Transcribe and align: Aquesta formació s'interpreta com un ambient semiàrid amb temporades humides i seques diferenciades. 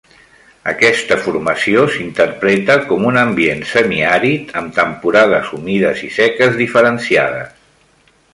Aquesta 0.69 1.17
formació 1.25 1.83
s'interpreta 1.95 2.77
com 2.93 3.05
un 3.09 3.19
ambient 3.25 3.61
semiàrid 3.73 4.55
amb 4.63 4.75
temporades 4.79 5.53
humides 5.59 6.03
i 6.09 6.11
seques 6.19 6.59
diferenciades. 6.65 7.55